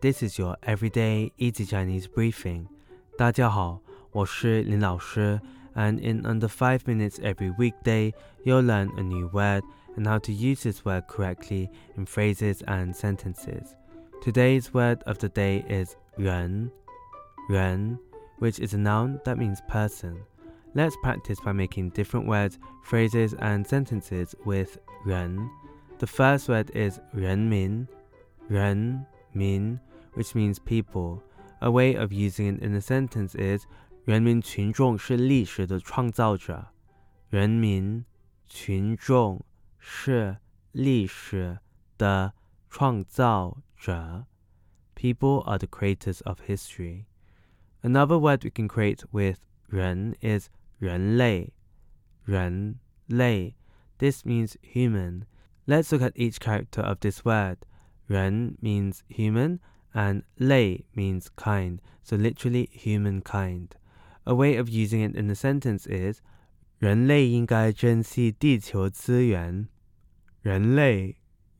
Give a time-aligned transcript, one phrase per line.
[0.00, 2.66] This is your everyday easy Chinese briefing.
[3.16, 3.80] 大家好，
[4.12, 5.40] 我是林老师
[5.74, 8.12] and in under 5 minutes every weekday,
[8.44, 9.62] you'll learn a new word
[9.96, 13.74] and how to use this word correctly in phrases and sentences.
[14.22, 16.70] Today's word of the day is 人,
[17.48, 17.98] 人,
[18.38, 20.16] which is a noun that means person.
[20.74, 25.48] Let's practice by making different words, phrases, and sentences with 人.
[25.98, 27.86] The first word is 人民,
[28.48, 29.79] 人 民,
[30.13, 31.21] which means people.
[31.61, 33.65] A way of using it in a sentence is
[34.03, 36.67] 人民群众是历史的创造者。
[37.29, 38.03] 人民
[38.47, 39.45] 群众
[39.77, 40.37] 是
[40.71, 41.59] 历史
[41.97, 42.33] 的
[42.69, 44.25] 创造者。
[44.95, 47.05] People are the creators of history.
[47.81, 51.53] Another word we can create with 人 is 人类。
[52.25, 53.55] 人类.
[53.97, 55.25] This means human.
[55.65, 57.57] Let's look at each character of this word.
[58.07, 59.59] 人 means human
[59.93, 63.75] and 类 means kind, so literally humankind.
[64.25, 66.21] A way of using it in a sentence is
[66.77, 69.67] 人类应该珍惜地球资源。
[70.41, 71.17] 人类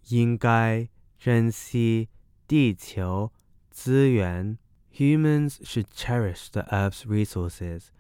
[0.09, 2.09] 应该珍惜
[2.47, 3.31] 地球
[3.69, 4.57] 资源。
[4.93, 7.91] Humans should cherish the Earth's resources.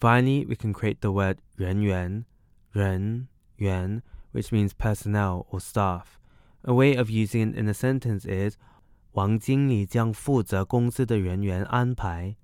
[0.00, 2.24] Finally, we can create the word 人员,
[2.72, 6.18] 人员, which means personnel or staff.
[6.64, 8.56] A way of using it in a sentence is
[9.12, 12.36] 王经理将负责公司的人员安排。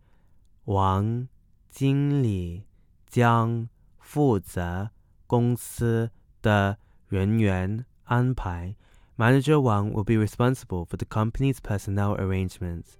[0.65, 1.29] 王
[1.69, 2.65] 经理
[3.09, 4.91] 将负责
[5.27, 6.11] 公司
[6.43, 6.79] 的
[7.09, 8.75] 人员安排。
[9.17, 12.99] Manager Wang will be responsible for the company's personnel arrangements.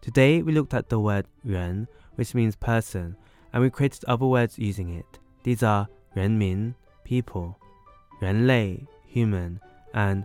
[0.00, 3.16] Today we looked at the word 人, which means person,
[3.52, 5.18] and we created other words using it.
[5.42, 7.54] These are 人民 people,
[8.20, 9.58] 人类 human,
[9.92, 10.24] and